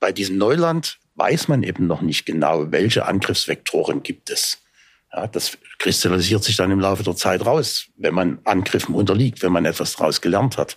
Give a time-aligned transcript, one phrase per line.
[0.00, 4.58] Bei diesem Neuland weiß man eben noch nicht genau, welche Angriffsvektoren gibt es.
[5.12, 9.52] Ja, das kristallisiert sich dann im Laufe der Zeit raus, wenn man Angriffen unterliegt, wenn
[9.52, 10.76] man etwas daraus gelernt hat.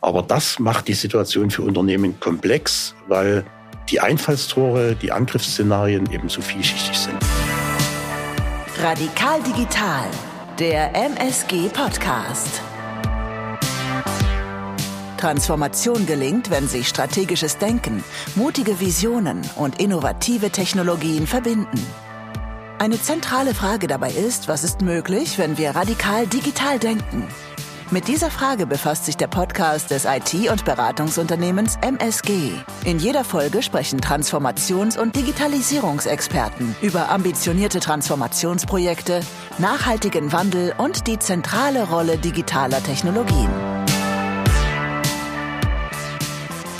[0.00, 3.44] Aber das macht die Situation für Unternehmen komplex, weil
[3.88, 7.18] die Einfallstore, die Angriffsszenarien eben so vielschichtig sind.
[8.82, 10.06] Radikal Digital,
[10.58, 12.62] der MSG Podcast.
[15.20, 18.02] Transformation gelingt, wenn sich strategisches Denken,
[18.36, 21.84] mutige Visionen und innovative Technologien verbinden.
[22.78, 27.28] Eine zentrale Frage dabei ist, was ist möglich, wenn wir radikal digital denken?
[27.90, 32.52] Mit dieser Frage befasst sich der Podcast des IT- und Beratungsunternehmens MSG.
[32.86, 39.20] In jeder Folge sprechen Transformations- und Digitalisierungsexperten über ambitionierte Transformationsprojekte,
[39.58, 43.50] nachhaltigen Wandel und die zentrale Rolle digitaler Technologien.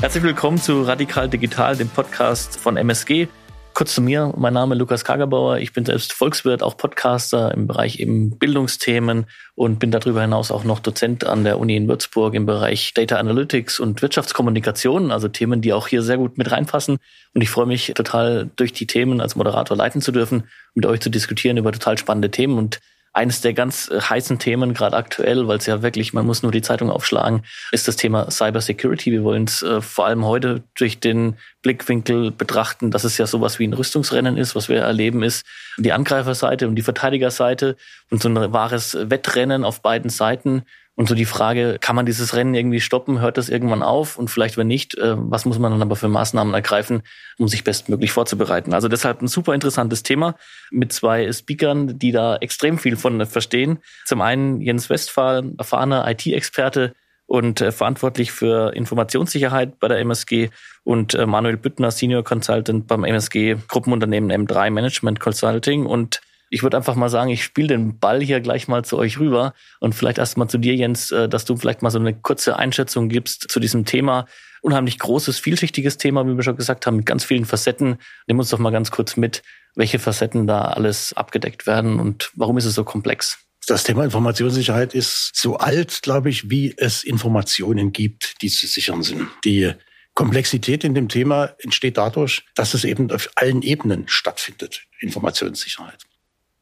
[0.01, 3.29] Herzlich willkommen zu Radikal Digital, dem Podcast von MSG.
[3.75, 7.67] Kurz zu mir, mein Name ist Lukas Kagerbauer, ich bin selbst Volkswirt, auch Podcaster im
[7.67, 9.27] Bereich eben Bildungsthemen
[9.57, 13.17] und bin darüber hinaus auch noch Dozent an der Uni in Würzburg im Bereich Data
[13.17, 16.97] Analytics und Wirtschaftskommunikation, also Themen, die auch hier sehr gut mit reinpassen.
[17.35, 21.01] Und ich freue mich total, durch die Themen als Moderator leiten zu dürfen, mit euch
[21.01, 22.81] zu diskutieren über total spannende Themen und
[23.13, 26.53] eines der ganz äh, heißen Themen, gerade aktuell, weil es ja wirklich, man muss nur
[26.53, 29.11] die Zeitung aufschlagen, ist das Thema Cybersecurity.
[29.11, 33.59] Wir wollen es äh, vor allem heute durch den Blickwinkel betrachten, dass es ja sowas
[33.59, 34.55] wie ein Rüstungsrennen ist.
[34.55, 35.45] Was wir erleben, ist
[35.77, 37.77] die Angreiferseite und die Verteidigerseite
[38.11, 40.63] und so ein wahres Wettrennen auf beiden Seiten.
[41.01, 43.23] Und so die Frage, kann man dieses Rennen irgendwie stoppen?
[43.23, 44.19] Hört das irgendwann auf?
[44.19, 47.05] Und vielleicht, wenn nicht, äh, was muss man dann aber für Maßnahmen ergreifen,
[47.39, 48.75] um sich bestmöglich vorzubereiten?
[48.75, 50.35] Also deshalb ein super interessantes Thema
[50.71, 53.79] mit zwei Speakern, die da extrem viel von verstehen.
[54.05, 56.93] Zum einen Jens Westphal, erfahrener IT-Experte
[57.25, 60.51] und äh, verantwortlich für Informationssicherheit bei der MSG
[60.85, 66.21] und äh, Manuel Büttner, Senior Consultant beim MSG Gruppenunternehmen M3 Management Consulting und
[66.51, 69.55] ich würde einfach mal sagen, ich spiele den Ball hier gleich mal zu euch rüber
[69.79, 72.59] und vielleicht erst mal zu dir, Jens, äh, dass du vielleicht mal so eine kurze
[72.59, 74.27] Einschätzung gibst zu diesem Thema.
[74.61, 77.97] Unheimlich großes, vielschichtiges Thema, wie wir schon gesagt haben, mit ganz vielen Facetten.
[78.27, 79.43] Nimm uns doch mal ganz kurz mit,
[79.77, 83.39] welche Facetten da alles abgedeckt werden und warum ist es so komplex?
[83.67, 89.03] Das Thema Informationssicherheit ist so alt, glaube ich, wie es Informationen gibt, die zu sichern
[89.03, 89.29] sind.
[89.45, 89.73] Die
[90.15, 96.05] Komplexität in dem Thema entsteht dadurch, dass es eben auf allen Ebenen stattfindet, Informationssicherheit.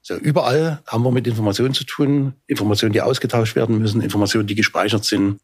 [0.09, 4.55] So, überall haben wir mit Informationen zu tun, Informationen, die ausgetauscht werden müssen, Informationen, die
[4.55, 5.39] gespeichert sind,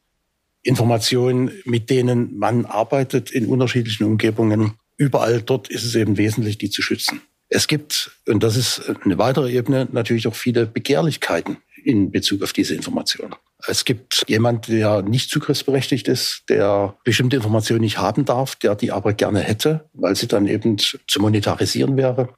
[0.63, 4.73] Informationen, mit denen man arbeitet in unterschiedlichen Umgebungen.
[4.97, 7.21] Überall dort ist es eben wesentlich, die zu schützen.
[7.51, 12.55] Es gibt, und das ist eine weitere Ebene, natürlich auch viele Begehrlichkeiten in Bezug auf
[12.55, 13.35] diese Informationen.
[13.67, 18.93] Es gibt jemand, der nicht zugriffsberechtigt ist, der bestimmte Informationen nicht haben darf, der die
[18.93, 22.31] aber gerne hätte, weil sie dann eben zu monetarisieren wäre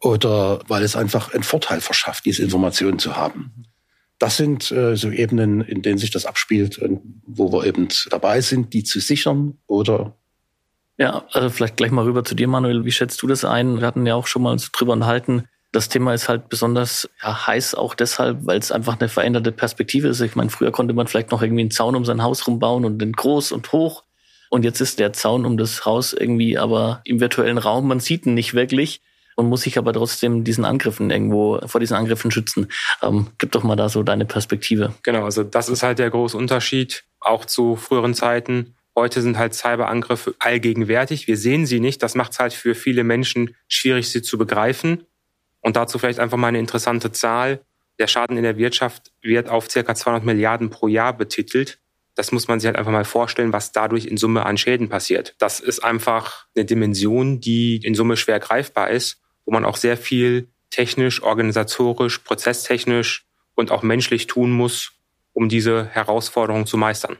[0.00, 3.64] oder weil es einfach einen Vorteil verschafft, diese Informationen zu haben.
[4.18, 8.40] Das sind äh, so Ebenen, in denen sich das abspielt und wo wir eben dabei
[8.40, 10.16] sind, die zu sichern oder
[11.00, 12.84] ja, also vielleicht gleich mal rüber zu dir, Manuel.
[12.84, 13.80] Wie schätzt du das ein?
[13.80, 15.44] Wir hatten ja auch schon mal uns drüber unterhalten.
[15.72, 20.08] Das Thema ist halt besonders ja, heiß auch deshalb, weil es einfach eine veränderte Perspektive
[20.08, 20.20] ist.
[20.20, 22.98] Ich meine, früher konnte man vielleicht noch irgendwie einen Zaun um sein Haus rumbauen und
[22.98, 24.02] den groß und hoch.
[24.50, 27.88] Und jetzt ist der Zaun um das Haus irgendwie aber im virtuellen Raum.
[27.88, 29.00] Man sieht ihn nicht wirklich
[29.36, 32.68] und muss sich aber trotzdem diesen Angriffen irgendwo vor diesen Angriffen schützen.
[33.02, 34.94] Ähm, gib doch mal da so deine Perspektive.
[35.02, 38.74] Genau, also das ist halt der große Unterschied auch zu früheren Zeiten.
[38.96, 41.26] Heute sind halt Cyberangriffe allgegenwärtig.
[41.26, 42.02] Wir sehen sie nicht.
[42.02, 45.04] Das macht es halt für viele Menschen schwierig, sie zu begreifen.
[45.60, 47.60] Und dazu vielleicht einfach mal eine interessante Zahl.
[47.98, 51.78] Der Schaden in der Wirtschaft wird auf circa 200 Milliarden pro Jahr betitelt.
[52.20, 55.34] Das muss man sich halt einfach mal vorstellen, was dadurch in Summe an Schäden passiert.
[55.38, 59.20] Das ist einfach eine Dimension, die in Summe schwer greifbar ist
[59.50, 63.26] wo man auch sehr viel technisch, organisatorisch, prozesstechnisch
[63.56, 64.92] und auch menschlich tun muss,
[65.32, 67.16] um diese Herausforderung zu meistern.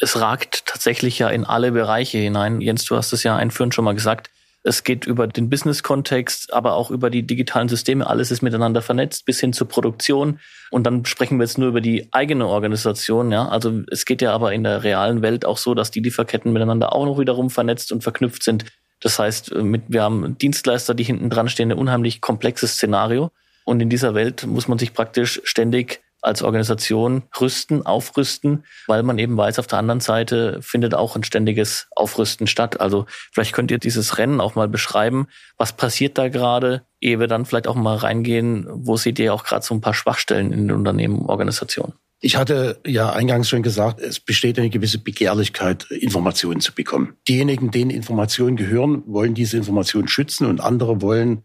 [0.00, 2.62] Es ragt tatsächlich ja in alle Bereiche hinein.
[2.62, 4.30] Jens, du hast es ja einführend schon mal gesagt.
[4.66, 8.04] Es geht über den Business-Kontext, aber auch über die digitalen Systeme.
[8.04, 10.40] Alles ist miteinander vernetzt bis hin zur Produktion.
[10.72, 13.30] Und dann sprechen wir jetzt nur über die eigene Organisation.
[13.30, 16.52] Ja, also es geht ja aber in der realen Welt auch so, dass die Lieferketten
[16.52, 18.64] miteinander auch noch wiederum vernetzt und verknüpft sind.
[19.00, 23.30] Das heißt, äh, mit, wir haben Dienstleister, die hinten dran stehen, ein unheimlich komplexes Szenario.
[23.64, 29.18] Und in dieser Welt muss man sich praktisch ständig als Organisation rüsten, aufrüsten, weil man
[29.18, 32.80] eben weiß, auf der anderen Seite findet auch ein ständiges Aufrüsten statt.
[32.80, 35.28] Also vielleicht könnt ihr dieses Rennen auch mal beschreiben.
[35.56, 39.44] Was passiert da gerade, ehe wir dann vielleicht auch mal reingehen, wo seht ihr auch
[39.44, 41.94] gerade so ein paar Schwachstellen in den Unternehmen, Organisationen?
[42.20, 47.14] Ich hatte ja eingangs schon gesagt, es besteht eine gewisse Begehrlichkeit, Informationen zu bekommen.
[47.28, 51.42] Diejenigen, denen Informationen gehören, wollen diese Informationen schützen und andere wollen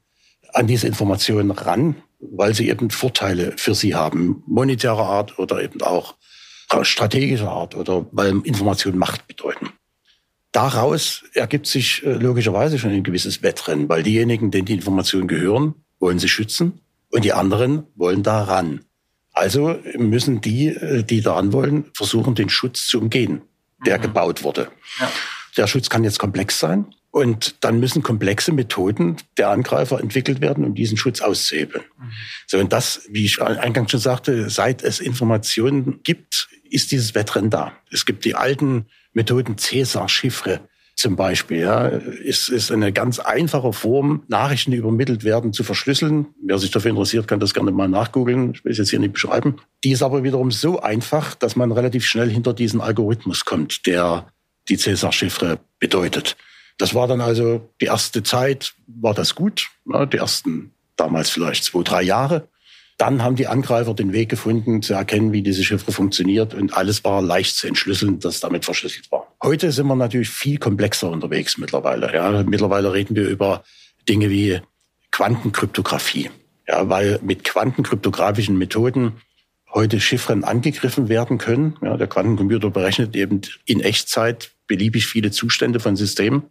[0.54, 5.82] an diese Informationen ran, weil sie eben Vorteile für sie haben, monetärer Art oder eben
[5.82, 6.16] auch
[6.84, 9.70] strategischer Art oder weil Informationen Macht bedeuten.
[10.52, 15.76] Daraus ergibt sich äh, logischerweise schon ein gewisses Wettrennen, weil diejenigen, denen die Informationen gehören,
[16.00, 18.82] wollen sie schützen und die anderen wollen daran.
[19.34, 23.42] Also müssen die, äh, die daran wollen, versuchen, den Schutz zu umgehen,
[23.86, 24.04] der mhm.
[24.04, 24.70] gebaut wurde.
[25.00, 25.12] Ja.
[25.58, 30.63] Der Schutz kann jetzt komplex sein und dann müssen komplexe Methoden der Angreifer entwickelt werden,
[30.63, 31.84] um diesen Schutz auszuhebeln.
[32.00, 32.12] Mhm.
[32.48, 37.50] So, und das, wie ich eingangs schon sagte, seit es Informationen gibt, ist dieses Wettrennen
[37.50, 37.74] da.
[37.92, 40.62] Es gibt die alten Methoden Cäsar-Chiffre
[40.96, 41.60] zum Beispiel.
[41.60, 46.28] Ja, ist, ist eine ganz einfache Form, Nachrichten, die übermittelt werden, zu verschlüsseln.
[46.42, 48.54] Wer sich dafür interessiert, kann das gerne mal nachgoogeln.
[48.54, 49.58] Ich will es jetzt hier nicht beschreiben.
[49.84, 54.28] Die ist aber wiederum so einfach, dass man relativ schnell hinter diesen Algorithmus kommt, der
[54.69, 56.38] die Cäsar-Chiffre bedeutet.
[56.81, 59.69] Das war dann also die erste Zeit, war das gut.
[59.86, 62.48] Ja, die ersten damals vielleicht zwei, drei Jahre.
[62.98, 67.04] Dann haben die Angreifer den Weg gefunden, zu erkennen, wie diese Chiffre funktioniert und alles
[67.04, 69.28] war leicht zu entschlüsseln, das damit verschlüsselt war.
[69.44, 72.12] Heute sind wir natürlich viel komplexer unterwegs mittlerweile.
[72.16, 73.63] Ja, mittlerweile reden wir über
[74.10, 74.60] Dinge wie
[75.12, 76.31] Quantenkryptographie.
[76.68, 79.22] Ja, weil mit quantenkryptografischen Methoden
[79.72, 81.77] heute Chiffren angegriffen werden können.
[81.84, 86.45] Ja, der Quantencomputer berechnet eben in Echtzeit beliebig viele Zustände von Systemen.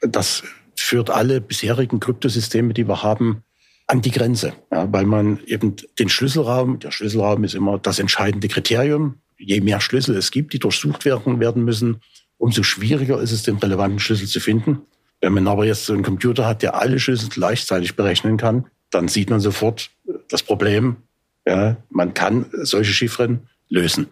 [0.00, 0.42] Das
[0.76, 3.42] führt alle bisherigen Kryptosysteme, die wir haben,
[3.86, 8.48] an die Grenze, ja, weil man eben den Schlüsselraum, der Schlüsselraum ist immer das entscheidende
[8.48, 9.16] Kriterium.
[9.36, 12.00] Je mehr Schlüssel es gibt, die durchsucht werden, werden müssen,
[12.38, 14.82] umso schwieriger ist es, den relevanten Schlüssel zu finden.
[15.20, 19.08] Wenn man aber jetzt so einen Computer hat, der alle Schlüssel gleichzeitig berechnen kann, dann
[19.08, 19.90] sieht man sofort
[20.28, 20.96] das Problem.
[21.46, 24.08] Ja, man kann solche Chiffren lösen.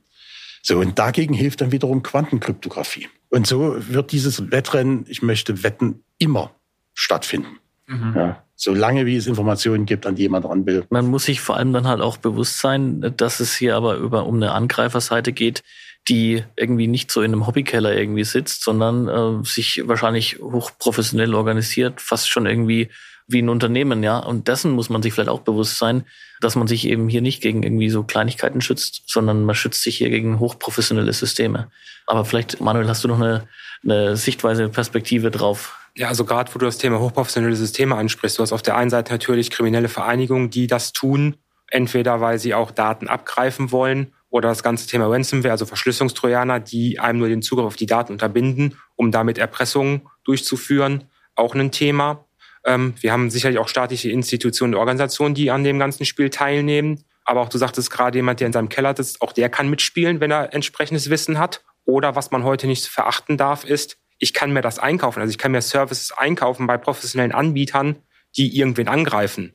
[0.63, 3.09] So, und dagegen hilft dann wiederum Quantenkryptographie.
[3.33, 6.55] Und so wird dieses Wettrennen, ich möchte wetten, immer
[6.93, 7.59] stattfinden.
[7.87, 8.13] Mhm.
[8.15, 10.85] Ja, solange wie es Informationen gibt, an die jemand ran will.
[10.91, 14.27] Man muss sich vor allem dann halt auch bewusst sein, dass es hier aber über
[14.27, 15.63] um eine Angreiferseite geht,
[16.09, 22.03] die irgendwie nicht so in einem Hobbykeller irgendwie sitzt, sondern äh, sich wahrscheinlich hochprofessionell organisiert,
[22.03, 22.91] fast schon irgendwie
[23.27, 24.19] wie ein Unternehmen, ja.
[24.19, 26.05] Und dessen muss man sich vielleicht auch bewusst sein,
[26.41, 29.99] dass man sich eben hier nicht gegen irgendwie so Kleinigkeiten schützt, sondern man schützt sich
[29.99, 31.71] hier gegen hochprofessionelle Systeme.
[32.07, 33.49] Aber vielleicht, Manuel, hast du noch eine,
[33.85, 35.79] eine Sichtweise, Perspektive drauf?
[35.95, 38.91] Ja, also gerade wo du das Thema hochprofessionelle Systeme ansprichst, du hast auf der einen
[38.91, 41.37] Seite natürlich kriminelle Vereinigungen, die das tun,
[41.69, 46.99] entweder weil sie auch Daten abgreifen wollen oder das ganze Thema Ransomware, also Verschlüsselungstrojaner, die
[46.99, 51.05] einem nur den Zugriff auf die Daten unterbinden, um damit Erpressungen durchzuführen,
[51.35, 52.25] auch ein Thema.
[52.65, 57.05] Ähm, wir haben sicherlich auch staatliche Institutionen und Organisationen, die an dem ganzen Spiel teilnehmen.
[57.25, 60.21] Aber auch du sagtest gerade jemand, der in seinem Keller sitzt, auch der kann mitspielen,
[60.21, 61.65] wenn er entsprechendes Wissen hat.
[61.85, 65.21] Oder was man heute nicht verachten darf, ist, ich kann mir das einkaufen.
[65.21, 67.97] Also ich kann mir Services einkaufen bei professionellen Anbietern,
[68.37, 69.55] die irgendwen angreifen.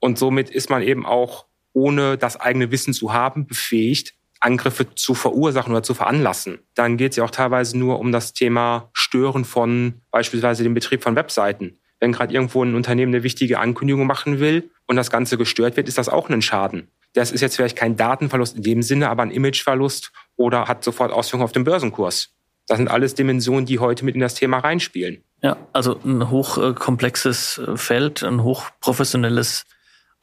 [0.00, 5.14] Und somit ist man eben auch, ohne das eigene Wissen zu haben, befähigt, Angriffe zu
[5.14, 6.60] verursachen oder zu veranlassen.
[6.74, 11.02] Dann geht es ja auch teilweise nur um das Thema Stören von beispielsweise dem Betrieb
[11.02, 11.78] von Webseiten.
[12.00, 15.88] Wenn gerade irgendwo ein Unternehmen eine wichtige Ankündigung machen will und das Ganze gestört wird,
[15.88, 16.88] ist das auch ein Schaden.
[17.14, 21.12] Das ist jetzt vielleicht kein Datenverlust in dem Sinne, aber ein Imageverlust oder hat sofort
[21.12, 22.34] Auswirkungen auf den Börsenkurs.
[22.66, 25.24] Das sind alles Dimensionen, die heute mit in das Thema reinspielen.
[25.42, 29.64] Ja, also ein hochkomplexes Feld, ein hochprofessionelles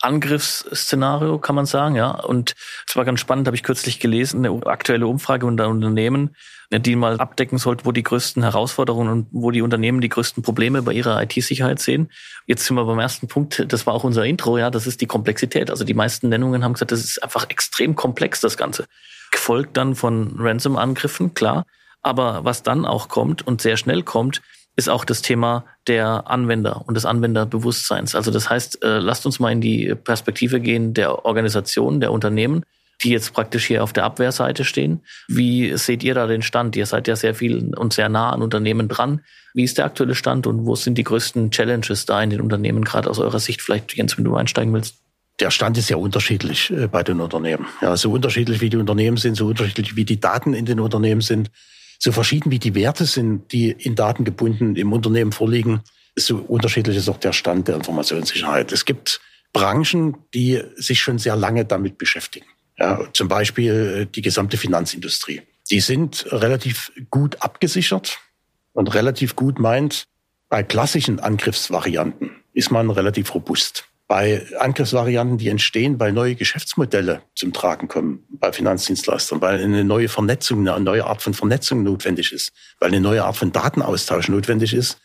[0.05, 2.11] Angriffsszenario, kann man sagen, ja.
[2.11, 2.55] Und
[2.87, 6.35] es war ganz spannend, habe ich kürzlich gelesen, eine aktuelle Umfrage unter Unternehmen,
[6.71, 10.81] die mal abdecken sollte, wo die größten Herausforderungen und wo die Unternehmen die größten Probleme
[10.81, 12.11] bei ihrer IT-Sicherheit sehen.
[12.45, 15.07] Jetzt sind wir beim ersten Punkt, das war auch unser Intro, ja, das ist die
[15.07, 15.69] Komplexität.
[15.69, 18.85] Also die meisten Nennungen haben gesagt, das ist einfach extrem komplex, das Ganze.
[19.31, 21.65] Gefolgt dann von Ransom-Angriffen, klar.
[22.01, 24.41] Aber was dann auch kommt und sehr schnell kommt,
[24.75, 28.15] ist auch das Thema der Anwender und des Anwenderbewusstseins.
[28.15, 32.63] Also das heißt, äh, lasst uns mal in die Perspektive gehen der Organisationen, der Unternehmen,
[33.03, 35.01] die jetzt praktisch hier auf der Abwehrseite stehen.
[35.27, 36.75] Wie seht ihr da den Stand?
[36.75, 39.21] Ihr seid ja sehr viel und sehr nah an Unternehmen dran.
[39.53, 42.83] Wie ist der aktuelle Stand und wo sind die größten Challenges da in den Unternehmen,
[42.83, 43.61] gerade aus eurer Sicht?
[43.61, 44.97] Vielleicht, Jens, wenn du einsteigen willst.
[45.39, 47.65] Der Stand ist ja unterschiedlich äh, bei den Unternehmen.
[47.81, 51.21] Ja, so unterschiedlich wie die Unternehmen sind, so unterschiedlich wie die Daten in den Unternehmen
[51.21, 51.51] sind,
[52.05, 55.81] so verschieden wie die Werte sind, die in Daten gebunden im Unternehmen vorliegen,
[56.15, 58.71] so unterschiedlich ist auch der Stand der Informationssicherheit.
[58.71, 59.19] Es gibt
[59.53, 62.45] Branchen, die sich schon sehr lange damit beschäftigen.
[62.77, 65.41] Ja, zum Beispiel äh, die gesamte Finanzindustrie.
[65.71, 68.19] Die sind relativ gut abgesichert
[68.73, 70.05] und relativ gut meint,
[70.47, 73.85] bei klassischen Angriffsvarianten ist man relativ robust.
[74.07, 80.09] Bei Angriffsvarianten, die entstehen, weil neue Geschäftsmodelle zum Tragen kommen bei Finanzdienstleistern, weil eine neue
[80.09, 84.73] Vernetzung, eine neue Art von Vernetzung notwendig ist, weil eine neue Art von Datenaustausch notwendig
[84.73, 84.99] ist,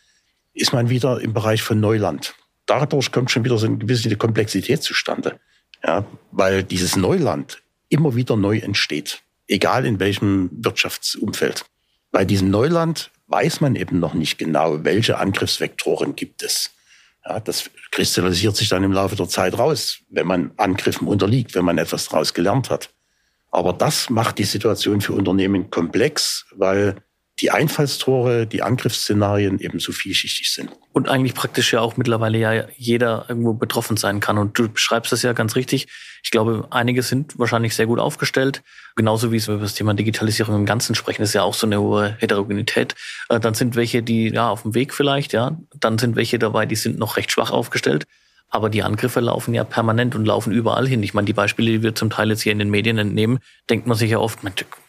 [0.53, 2.35] ist man wieder im Bereich von Neuland.
[2.67, 5.39] Dadurch kommt schon wieder so eine gewisse Komplexität zustande,
[5.83, 11.65] ja, weil dieses Neuland immer wieder neu entsteht, egal in welchem Wirtschaftsumfeld.
[12.11, 16.71] Bei diesem Neuland weiß man eben noch nicht genau, welche Angriffsvektoren gibt es.
[17.25, 21.65] Ja, das kristallisiert sich dann im Laufe der Zeit raus, wenn man Angriffen unterliegt, wenn
[21.65, 22.89] man etwas daraus gelernt hat.
[23.51, 27.03] Aber das macht die Situation für Unternehmen komplex, weil
[27.39, 30.69] die Einfallstore, die Angriffsszenarien eben so vielschichtig sind.
[30.93, 34.37] Und eigentlich praktisch ja auch mittlerweile ja jeder irgendwo betroffen sein kann.
[34.37, 35.87] Und du beschreibst das ja ganz richtig.
[36.23, 38.61] Ich glaube, einige sind wahrscheinlich sehr gut aufgestellt.
[38.95, 41.79] Genauso wie es über das Thema Digitalisierung im Ganzen sprechen, ist ja auch so eine
[41.79, 42.95] hohe Heterogenität.
[43.29, 45.57] Äh, dann sind welche, die ja auf dem Weg vielleicht, ja.
[45.79, 48.05] Dann sind welche dabei, die sind noch recht schwach aufgestellt.
[48.53, 51.01] Aber die Angriffe laufen ja permanent und laufen überall hin.
[51.03, 53.39] Ich meine, die Beispiele, die wir zum Teil jetzt hier in den Medien entnehmen,
[53.69, 54.39] denkt man sich ja oft,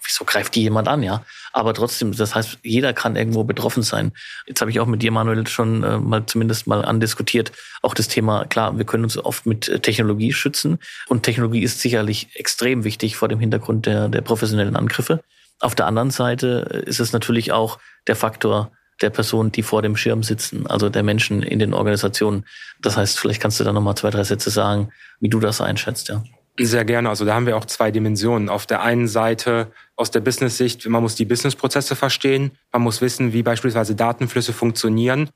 [0.02, 1.25] wieso greift die jemand an, ja?
[1.52, 4.12] Aber trotzdem, das heißt, jeder kann irgendwo betroffen sein.
[4.47, 7.52] Jetzt habe ich auch mit dir, Manuel, schon äh, mal zumindest mal andiskutiert.
[7.83, 10.78] Auch das Thema, klar, wir können uns oft mit äh, Technologie schützen.
[11.07, 15.23] Und Technologie ist sicherlich extrem wichtig vor dem Hintergrund der, der professionellen Angriffe.
[15.61, 17.78] Auf der anderen Seite ist es natürlich auch
[18.09, 22.44] der Faktor, der Personen, die vor dem Schirm sitzen, also der Menschen in den Organisationen.
[22.80, 24.90] Das heißt, vielleicht kannst du da nochmal zwei, drei Sätze sagen,
[25.21, 26.23] wie du das einschätzt, ja.
[26.59, 27.09] Sehr gerne.
[27.09, 28.50] Also da haben wir auch zwei Dimensionen.
[28.50, 33.32] Auf der einen Seite aus der Business-Sicht, man muss die Business-Prozesse verstehen, man muss wissen,
[33.32, 35.30] wie beispielsweise Datenflüsse funktionieren,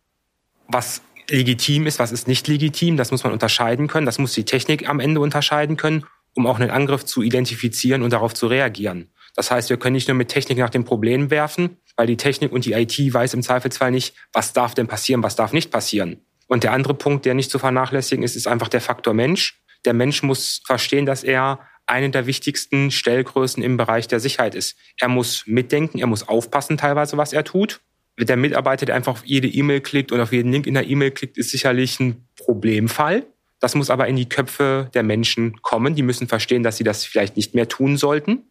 [0.69, 4.45] was legitim ist, was ist nicht legitim, das muss man unterscheiden können, das muss die
[4.45, 6.05] Technik am Ende unterscheiden können,
[6.35, 9.11] um auch einen Angriff zu identifizieren und darauf zu reagieren.
[9.35, 12.53] Das heißt, wir können nicht nur mit Technik nach dem Problem werfen, weil die Technik
[12.53, 16.21] und die IT weiß im Zweifelsfall nicht, was darf denn passieren, was darf nicht passieren.
[16.47, 19.61] Und der andere Punkt, der nicht zu vernachlässigen ist, ist einfach der Faktor Mensch.
[19.85, 24.77] Der Mensch muss verstehen, dass er eine der wichtigsten Stellgrößen im Bereich der Sicherheit ist.
[25.01, 27.81] Er muss mitdenken, er muss aufpassen teilweise, was er tut.
[28.19, 31.11] Der Mitarbeiter, der einfach auf jede E-Mail klickt und auf jeden Link in der E-Mail
[31.11, 33.27] klickt, ist sicherlich ein Problemfall.
[33.61, 35.95] Das muss aber in die Köpfe der Menschen kommen.
[35.95, 38.51] Die müssen verstehen, dass sie das vielleicht nicht mehr tun sollten.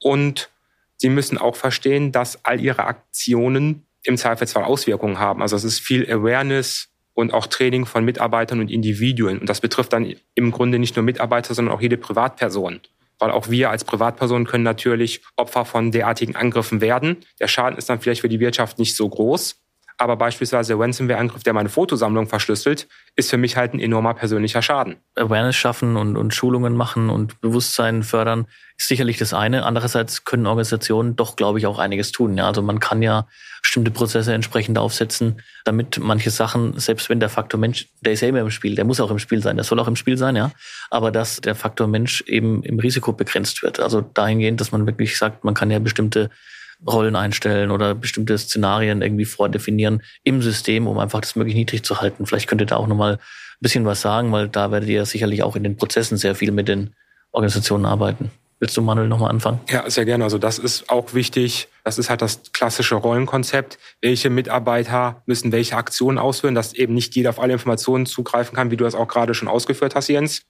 [0.00, 0.50] Und
[1.02, 5.42] Sie müssen auch verstehen, dass all Ihre Aktionen im Zweifelsfall Auswirkungen haben.
[5.42, 9.38] Also es ist viel Awareness und auch Training von Mitarbeitern und Individuen.
[9.38, 12.82] Und das betrifft dann im Grunde nicht nur Mitarbeiter, sondern auch jede Privatperson.
[13.18, 17.16] Weil auch wir als Privatpersonen können natürlich Opfer von derartigen Angriffen werden.
[17.40, 19.60] Der Schaden ist dann vielleicht für die Wirtschaft nicht so groß,
[20.02, 24.60] aber beispielsweise der Ransomware-Angriff, der meine Fotosammlung verschlüsselt, ist für mich halt ein enormer persönlicher
[24.60, 24.96] Schaden.
[25.14, 29.64] Awareness schaffen und, und Schulungen machen und Bewusstsein fördern ist sicherlich das eine.
[29.64, 32.36] Andererseits können Organisationen doch, glaube ich, auch einiges tun.
[32.36, 33.28] Ja, also man kann ja
[33.62, 38.28] bestimmte Prozesse entsprechend aufsetzen, damit manche Sachen, selbst wenn der Faktor Mensch, der ist ja
[38.28, 40.34] immer im Spiel, der muss auch im Spiel sein, der soll auch im Spiel sein,
[40.34, 40.50] ja,
[40.90, 43.78] aber dass der Faktor Mensch eben im Risiko begrenzt wird.
[43.78, 46.28] Also dahingehend, dass man wirklich sagt, man kann ja bestimmte
[46.86, 52.00] Rollen einstellen oder bestimmte Szenarien irgendwie vordefinieren im System, um einfach das möglichst niedrig zu
[52.00, 52.26] halten.
[52.26, 53.18] Vielleicht könnt ihr da auch nochmal ein
[53.60, 56.68] bisschen was sagen, weil da werdet ihr sicherlich auch in den Prozessen sehr viel mit
[56.68, 56.94] den
[57.30, 58.30] Organisationen arbeiten.
[58.62, 59.58] Willst du, Manuel, nochmal anfangen?
[59.68, 60.22] Ja, sehr gerne.
[60.22, 61.66] Also das ist auch wichtig.
[61.82, 63.76] Das ist halt das klassische Rollenkonzept.
[64.00, 68.70] Welche Mitarbeiter müssen welche Aktionen ausführen, dass eben nicht jeder auf alle Informationen zugreifen kann,
[68.70, 70.42] wie du das auch gerade schon ausgeführt hast, Jens.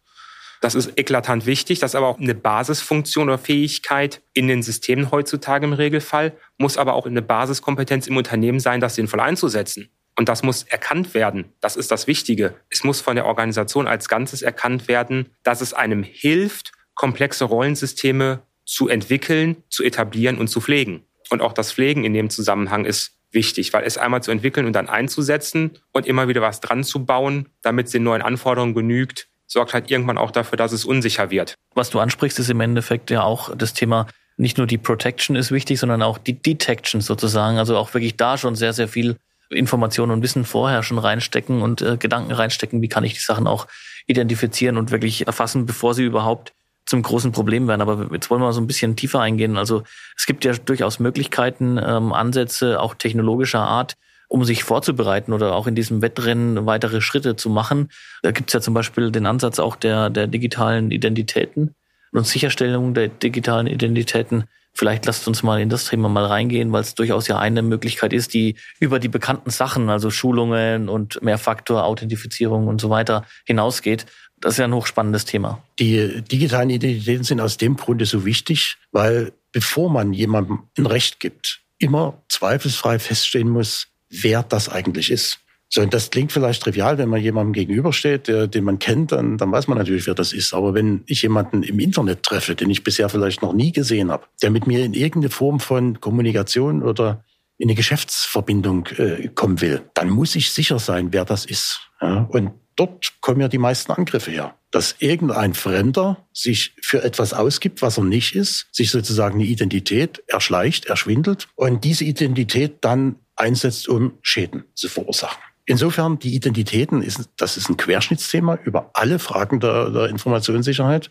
[0.63, 1.81] Das ist eklatant wichtig.
[1.81, 6.79] Das ist aber auch eine Basisfunktion oder Fähigkeit in den Systemen heutzutage im Regelfall, muss
[6.79, 9.91] aber auch eine Basiskompetenz im Unternehmen sein, das sinnvoll einzusetzen.
[10.17, 11.47] Und das muss erkannt werden.
[11.61, 12.55] Das ist das Wichtige.
[12.71, 18.43] Es muss von der Organisation als Ganzes erkannt werden, dass es einem hilft, komplexe Rollensysteme
[18.65, 21.05] zu entwickeln, zu etablieren und zu pflegen.
[21.31, 24.75] Und auch das Pflegen in dem Zusammenhang ist wichtig, weil es einmal zu entwickeln und
[24.75, 29.29] dann einzusetzen und immer wieder was dran zu bauen, damit es den neuen Anforderungen genügt,
[29.53, 31.55] sorgt halt irgendwann auch dafür, dass es unsicher wird.
[31.75, 34.07] Was du ansprichst, ist im Endeffekt ja auch das Thema,
[34.37, 37.59] nicht nur die Protection ist wichtig, sondern auch die Detection sozusagen.
[37.59, 39.17] Also auch wirklich da schon sehr, sehr viel
[39.51, 43.47] Informationen und Wissen vorher schon reinstecken und äh, Gedanken reinstecken, wie kann ich die Sachen
[43.47, 43.67] auch
[44.07, 46.55] identifizieren und wirklich erfassen, bevor sie überhaupt
[46.87, 47.83] zum großen Problem werden.
[47.83, 49.59] Aber jetzt wollen wir so ein bisschen tiefer eingehen.
[49.59, 49.83] Also
[50.17, 53.95] es gibt ja durchaus Möglichkeiten, ähm, Ansätze, auch technologischer Art,
[54.33, 57.91] um sich vorzubereiten oder auch in diesem Wettrennen weitere Schritte zu machen.
[58.23, 61.75] Da gibt es ja zum Beispiel den Ansatz auch der, der digitalen Identitäten
[62.13, 64.45] und Sicherstellung der digitalen Identitäten.
[64.73, 68.15] Vielleicht lasst uns mal in das Thema mal reingehen, weil es durchaus ja eine Möglichkeit
[68.15, 74.07] ist, die über die bekannten Sachen, also Schulungen und Mehrfaktor-Authentifizierung und so weiter hinausgeht.
[74.41, 75.63] Das ist ja ein hochspannendes Thema.
[75.79, 81.21] Die digitalen Identitäten sind aus dem Grunde so wichtig, weil bevor man jemandem ein Recht
[81.21, 85.41] gibt, immer zweifelsfrei feststehen muss, wer das eigentlich ist.
[85.75, 89.39] So, und das klingt vielleicht trivial, wenn man jemandem gegenübersteht, der, den man kennt, dann,
[89.39, 90.53] dann weiß man natürlich, wer das ist.
[90.53, 94.27] Aber wenn ich jemanden im Internet treffe, den ich bisher vielleicht noch nie gesehen habe,
[94.43, 97.25] der mit mir in irgendeine Form von Kommunikation oder
[97.57, 101.81] in eine Geschäftsverbindung äh, kommen will, dann muss ich sicher sein, wer das ist.
[102.03, 102.29] Ja?
[102.31, 104.55] Und dort kommen ja die meisten Angriffe her.
[104.71, 110.23] Dass irgendein Fremder sich für etwas ausgibt, was er nicht ist, sich sozusagen eine Identität
[110.27, 115.43] erschleicht, erschwindelt und diese Identität dann einsetzt, um Schäden zu verursachen.
[115.65, 121.11] Insofern die Identitäten, ist, das ist ein Querschnittsthema über alle Fragen der, der Informationssicherheit.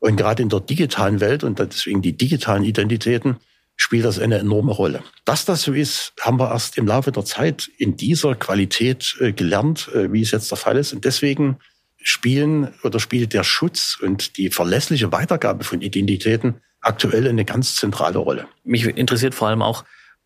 [0.00, 3.36] Und gerade in der digitalen Welt und deswegen die digitalen Identitäten
[3.76, 5.02] spielt das eine enorme Rolle.
[5.24, 9.32] Dass das so ist, haben wir erst im Laufe der Zeit in dieser Qualität äh,
[9.32, 10.92] gelernt, äh, wie es jetzt der Fall ist.
[10.92, 11.58] Und deswegen
[12.02, 18.18] spielen oder spielt der Schutz und die verlässliche Weitergabe von Identitäten aktuell eine ganz zentrale
[18.18, 18.48] Rolle.
[18.64, 19.84] Mich interessiert vor allem auch,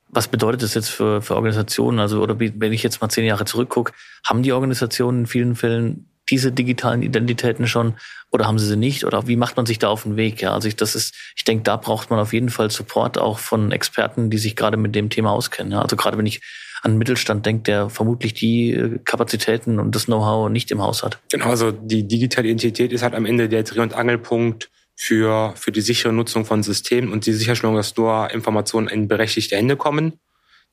[0.09, 1.99] was bedeutet das jetzt für, für Organisationen?
[1.99, 3.93] Also, oder wenn ich jetzt mal zehn Jahre zurückgucke,
[4.25, 7.95] haben die Organisationen in vielen Fällen diese digitalen Identitäten schon
[8.30, 9.04] oder haben sie sie nicht?
[9.04, 10.42] Oder wie macht man sich da auf den Weg?
[10.42, 13.38] Ja, also ich, das ist, ich denke, da braucht man auf jeden Fall Support auch
[13.38, 15.73] von Experten, die sich gerade mit dem Thema auskennen.
[15.73, 16.40] Ja, also gerade wenn ich
[16.83, 21.18] an Mittelstand denke, der vermutlich die äh, Kapazitäten und das Know-how nicht im Haus hat.
[21.30, 25.73] Genau, also die digitale Identität ist halt am Ende der Dreh- und Angelpunkt für, für
[25.73, 30.21] die sichere Nutzung von Systemen und die Sicherstellung, dass nur Informationen in berechtigte Hände kommen.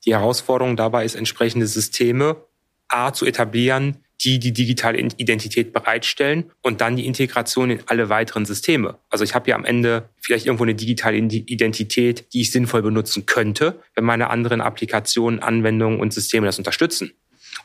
[0.04, 2.36] Die Herausforderung dabei ist, entsprechende Systeme
[2.88, 8.46] A zu etablieren, die die digitale Identität bereitstellen und dann die Integration in alle weiteren
[8.46, 8.98] Systeme.
[9.10, 13.26] Also ich habe ja am Ende vielleicht irgendwo eine digitale Identität, die ich sinnvoll benutzen
[13.26, 17.12] könnte, wenn meine anderen Applikationen, Anwendungen und Systeme das unterstützen.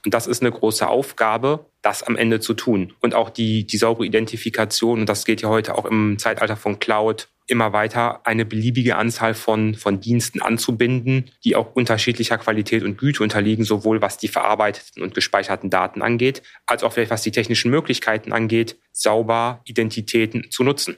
[0.06, 2.94] Und das ist eine große Aufgabe, das am Ende zu tun.
[3.00, 6.80] Und auch die, die saubere Identifikation, und das geht ja heute auch im Zeitalter von
[6.80, 12.98] Cloud immer weiter, eine beliebige Anzahl von, von Diensten anzubinden, die auch unterschiedlicher Qualität und
[12.98, 17.32] Güte unterliegen, sowohl was die verarbeiteten und gespeicherten Daten angeht, als auch vielleicht was die
[17.32, 20.98] technischen Möglichkeiten angeht, sauber Identitäten zu nutzen.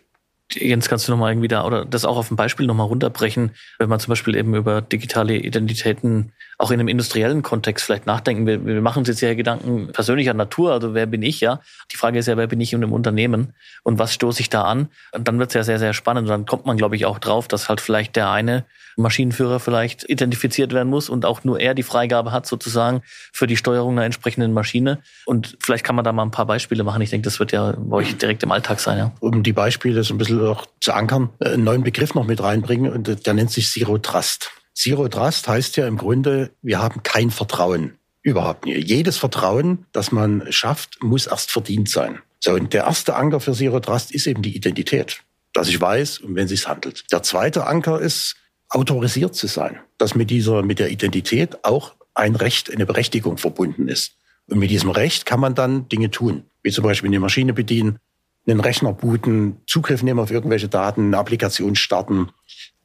[0.54, 3.90] Jens, kannst du nochmal irgendwie da oder das auch auf ein Beispiel nochmal runterbrechen, wenn
[3.90, 8.46] man zum Beispiel eben über digitale Identitäten auch in einem industriellen Kontext vielleicht nachdenken.
[8.46, 11.60] Wir, wir machen uns jetzt ja Gedanken persönlicher Natur, also wer bin ich, ja?
[11.92, 13.54] Die Frage ist ja, wer bin ich in einem Unternehmen
[13.84, 14.90] und was stoße ich da an?
[15.12, 16.24] Und dann wird es ja sehr, sehr spannend.
[16.24, 20.08] Und dann kommt man, glaube ich, auch drauf, dass halt vielleicht der eine Maschinenführer vielleicht
[20.08, 23.02] identifiziert werden muss und auch nur er die Freigabe hat, sozusagen
[23.34, 25.00] für die Steuerung einer entsprechenden Maschine.
[25.26, 27.02] Und vielleicht kann man da mal ein paar Beispiele machen.
[27.02, 28.98] Ich denke, das wird ja bei euch direkt im Alltag sein.
[28.98, 29.12] Ja.
[29.20, 32.44] Um die Beispiele so ein bisschen auch zu ankern, äh, einen neuen Begriff noch mit
[32.44, 34.52] reinbringen und der nennt sich Zero Trust.
[34.74, 37.98] Zero Trust heißt ja im Grunde, wir haben kein Vertrauen.
[38.24, 38.88] Überhaupt nicht.
[38.88, 42.20] Jedes Vertrauen, das man schafft, muss erst verdient sein.
[42.40, 45.22] So, und der erste Anker für Zero Trust ist eben die Identität,
[45.54, 47.04] dass ich weiß, um wen es sich handelt.
[47.12, 48.36] Der zweite Anker ist,
[48.70, 53.88] autorisiert zu sein, dass mit dieser, mit der Identität auch ein Recht, eine Berechtigung verbunden
[53.88, 54.14] ist.
[54.48, 58.00] Und mit diesem Recht kann man dann Dinge tun, wie zum Beispiel eine Maschine bedienen,
[58.48, 62.30] einen Rechner booten, Zugriff nehmen auf irgendwelche Daten, eine Applikation starten.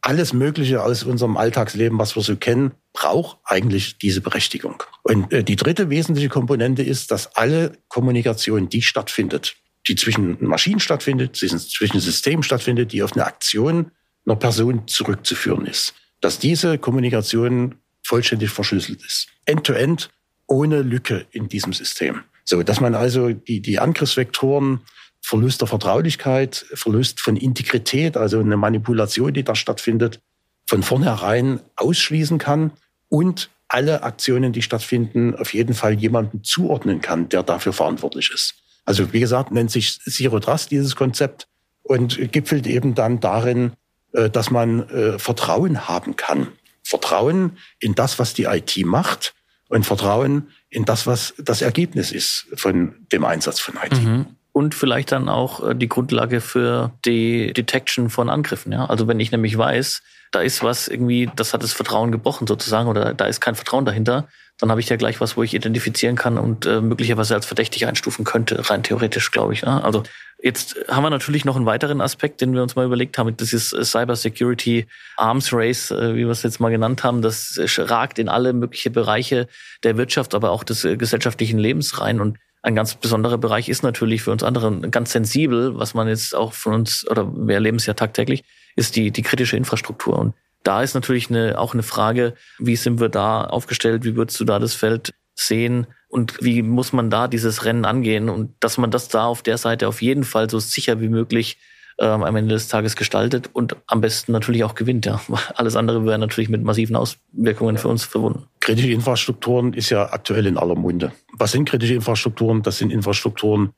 [0.07, 4.85] Alles Mögliche aus unserem Alltagsleben, was wir so kennen, braucht eigentlich diese Berechtigung.
[5.03, 9.57] Und äh, die dritte wesentliche Komponente ist, dass alle Kommunikation, die stattfindet,
[9.89, 13.91] die zwischen Maschinen stattfindet, zwischen Systemen stattfindet, die auf eine Aktion
[14.25, 15.93] einer Person zurückzuführen ist.
[16.21, 19.27] Dass diese Kommunikation vollständig verschlüsselt ist.
[19.45, 20.09] End-to-end, -end,
[20.47, 22.23] ohne Lücke in diesem System.
[22.45, 24.83] So, dass man also die, die Angriffsvektoren,
[25.27, 30.21] Verlust der Vertraulichkeit, Verlust von Integrität, also eine Manipulation, die da stattfindet,
[30.69, 32.71] von vornherein ausschließen kann
[33.09, 38.55] und alle Aktionen, die stattfinden, auf jeden Fall jemanden zuordnen kann, der dafür verantwortlich ist.
[38.85, 41.49] Also wie gesagt, nennt sich Zero Trust dieses Konzept
[41.83, 43.73] und gipfelt eben dann darin,
[44.13, 46.53] äh, dass man äh, Vertrauen haben kann.
[46.85, 49.35] Vertrauen in das, was die IT macht
[49.69, 54.01] und Vertrauen in das, was das Ergebnis ist von dem Einsatz von IT.
[54.01, 54.36] Mhm.
[54.57, 58.73] Und vielleicht dann auch äh, die Grundlage für die Detection von Angriffen.
[58.73, 58.87] Ja?
[58.87, 62.89] Also wenn ich nämlich weiß, da ist was irgendwie, das hat das Vertrauen gebrochen sozusagen
[62.89, 66.17] oder da ist kein Vertrauen dahinter, dann habe ich ja gleich was, wo ich identifizieren
[66.17, 69.61] kann und äh, möglicherweise als verdächtig einstufen könnte, rein theoretisch, glaube ich.
[69.61, 69.81] Ja?
[69.81, 70.05] Also
[70.43, 73.35] Jetzt haben wir natürlich noch einen weiteren Aspekt, den wir uns mal überlegt haben.
[73.39, 77.23] Das ist Cyber Security Arms Race, äh, wie wir es jetzt mal genannt haben.
[77.23, 79.49] Das ragt in alle möglichen Bereiche
[79.83, 82.21] der Wirtschaft, aber auch des äh, gesellschaftlichen Lebens rein.
[82.21, 86.35] Und ein ganz besonderer Bereich ist natürlich für uns andere ganz sensibel, was man jetzt
[86.35, 90.19] auch von uns, oder wir erleben es ja tagtäglich, ist die, die kritische Infrastruktur.
[90.19, 94.05] Und da ist natürlich eine, auch eine Frage, wie sind wir da aufgestellt?
[94.05, 95.87] Wie würdest du da das Feld sehen?
[96.09, 99.59] und wie muss man da dieses Rennen angehen und dass man das da auf der
[99.59, 101.59] Seite auf jeden Fall so sicher wie möglich
[101.99, 105.07] ähm, am Ende des Tages gestaltet und am besten natürlich auch gewinnt.
[105.07, 105.21] Ja.
[105.55, 108.45] Alles andere wäre natürlich mit massiven Auswirkungen für uns verbunden.
[108.61, 111.13] Kritische Infrastrukturen ist ja aktuell in aller Munde.
[111.33, 112.63] Was sind kritische Infrastrukturen?
[112.63, 113.71] Das sind Infrastrukturen,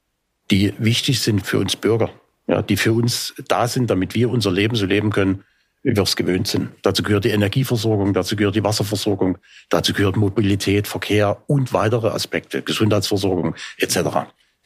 [0.51, 2.11] die wichtig sind für uns Bürger,
[2.47, 5.45] ja, die für uns da sind, damit wir unser Leben so leben können,
[5.83, 6.71] wie wir es gewöhnt sind.
[6.83, 12.63] Dazu gehört die Energieversorgung, dazu gehört die Wasserversorgung, dazu gehört Mobilität, Verkehr und weitere Aspekte,
[12.63, 13.99] Gesundheitsversorgung etc.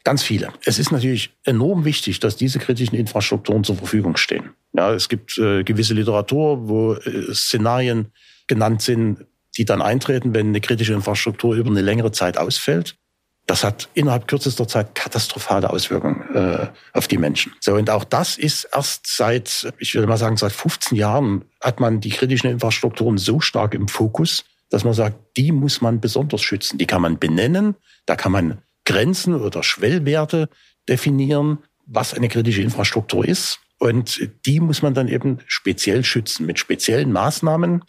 [0.03, 0.51] Ganz viele.
[0.65, 4.49] Es ist natürlich enorm wichtig, dass diese kritischen Infrastrukturen zur Verfügung stehen.
[4.73, 8.11] Ja, es gibt äh, gewisse Literatur, wo äh, Szenarien
[8.47, 9.25] genannt sind,
[9.57, 12.95] die dann eintreten, wenn eine kritische Infrastruktur über eine längere Zeit ausfällt.
[13.45, 17.53] Das hat innerhalb kürzester Zeit katastrophale Auswirkungen äh, auf die Menschen.
[17.59, 21.79] So und auch das ist erst seit, ich würde mal sagen, seit 15 Jahren hat
[21.79, 26.41] man die kritischen Infrastrukturen so stark im Fokus, dass man sagt, die muss man besonders
[26.41, 26.77] schützen.
[26.77, 30.49] Die kann man benennen, da kann man Grenzen oder Schwellwerte
[30.87, 33.59] definieren, was eine kritische Infrastruktur ist.
[33.79, 37.83] Und die muss man dann eben speziell schützen mit speziellen Maßnahmen.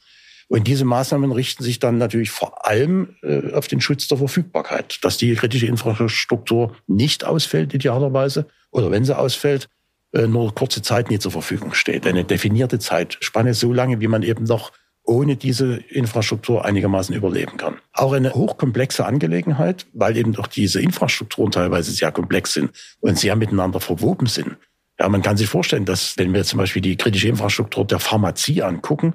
[0.48, 4.98] Und diese Maßnahmen richten sich dann natürlich vor allem äh, auf den Schutz der Verfügbarkeit,
[5.02, 9.68] dass die kritische Infrastruktur nicht ausfällt idealerweise oder wenn sie ausfällt,
[10.12, 12.06] äh, nur kurze Zeit nie zur Verfügung steht.
[12.06, 14.72] Eine definierte Zeitspanne so lange, wie man eben noch
[15.04, 17.76] ohne diese Infrastruktur einigermaßen überleben kann.
[17.92, 23.36] Auch eine hochkomplexe Angelegenheit, weil eben doch diese Infrastrukturen teilweise sehr komplex sind und sehr
[23.36, 24.56] miteinander verwoben sind.
[24.98, 28.62] Ja, man kann sich vorstellen, dass wenn wir zum Beispiel die kritische Infrastruktur der Pharmazie
[28.62, 29.14] angucken,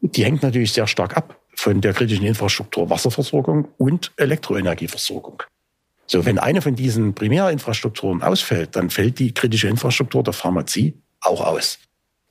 [0.00, 5.42] die hängt natürlich sehr stark ab von der kritischen Infrastruktur Wasserversorgung und Elektroenergieversorgung.
[6.06, 11.40] So, wenn eine von diesen Primärinfrastrukturen ausfällt, dann fällt die kritische Infrastruktur der Pharmazie auch
[11.40, 11.78] aus.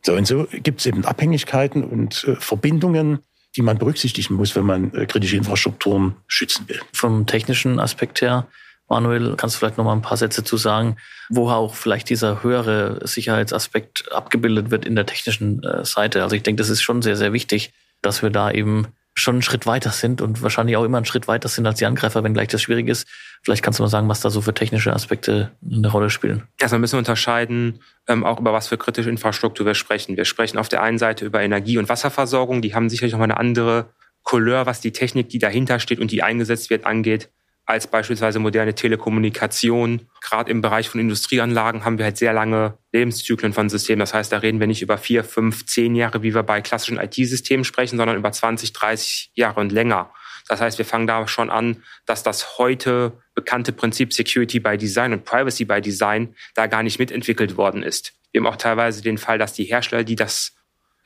[0.04, 3.20] So und so gibt es eben Abhängigkeiten und äh, Verbindungen,
[3.56, 6.80] die man berücksichtigen muss, wenn man äh, kritische Infrastrukturen schützen will.
[6.94, 8.48] Vom technischen Aspekt her,
[8.90, 10.98] Manuel, kannst du vielleicht noch mal ein paar Sätze zu sagen,
[11.30, 16.24] wo auch vielleicht dieser höhere Sicherheitsaspekt abgebildet wird in der technischen äh, Seite?
[16.24, 18.88] Also ich denke, das ist schon sehr, sehr wichtig, dass wir da eben
[19.22, 21.86] schon einen Schritt weiter sind und wahrscheinlich auch immer einen Schritt weiter sind als die
[21.86, 23.08] Angreifer, wenn gleich das schwierig ist.
[23.44, 26.44] Vielleicht kannst du mal sagen, was da so für technische Aspekte eine Rolle spielen.
[26.60, 30.18] Erstmal müssen wir unterscheiden, ähm, auch über was für kritische Infrastruktur wir sprechen.
[30.18, 32.62] Wir sprechen auf der einen Seite über Energie- und Wasserversorgung.
[32.62, 33.90] Die haben sicherlich nochmal eine andere
[34.24, 37.30] Couleur, was die Technik, die dahinter steht und die eingesetzt wird, angeht
[37.72, 40.08] als beispielsweise moderne Telekommunikation.
[40.20, 44.02] Gerade im Bereich von Industrieanlagen haben wir halt sehr lange Lebenszyklen von Systemen.
[44.02, 47.00] Das heißt, da reden wir nicht über vier, fünf, zehn Jahre, wie wir bei klassischen
[47.00, 50.12] IT-Systemen sprechen, sondern über 20, 30 Jahre und länger.
[50.50, 55.14] Das heißt, wir fangen da schon an, dass das heute bekannte Prinzip Security by Design
[55.14, 58.14] und Privacy by Design da gar nicht mitentwickelt worden ist.
[58.34, 60.58] Wir haben auch teilweise den Fall, dass die Hersteller, die das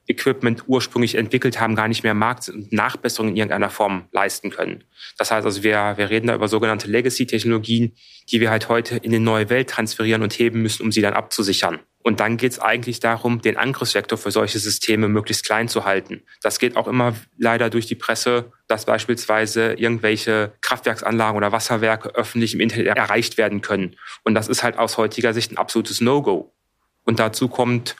[0.07, 4.83] Equipment ursprünglich entwickelt haben, gar nicht mehr Markt- und Nachbesserungen in irgendeiner Form leisten können.
[5.17, 7.95] Das heißt also, wir, wir reden da über sogenannte Legacy-Technologien,
[8.29, 11.13] die wir halt heute in die neue Welt transferieren und heben müssen, um sie dann
[11.13, 11.79] abzusichern.
[12.03, 16.21] Und dann geht es eigentlich darum, den Angriffsvektor für solche Systeme möglichst klein zu halten.
[16.43, 22.53] Das geht auch immer leider durch die Presse, dass beispielsweise irgendwelche Kraftwerksanlagen oder Wasserwerke öffentlich
[22.53, 23.95] im Internet erreicht werden können.
[24.23, 26.53] Und das ist halt aus heutiger Sicht ein absolutes No-Go.
[27.05, 27.95] Und dazu kommt